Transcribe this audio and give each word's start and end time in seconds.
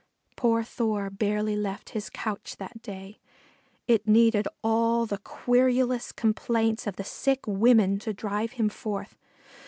Poor 0.35 0.63
Thor 0.63 1.11
barely 1.11 1.55
left 1.55 1.91
his 1.91 2.09
couch 2.09 2.55
that 2.57 2.81
day. 2.81 3.19
It 3.87 4.07
needed 4.07 4.47
all 4.63 5.05
the 5.05 5.19
querulous 5.19 6.11
complaints 6.11 6.87
of 6.87 6.95
the 6.95 7.03
sick 7.03 7.41
women 7.45 7.99
to 7.99 8.11
drive 8.11 8.53
him 8.53 8.69
forth. 8.69 9.15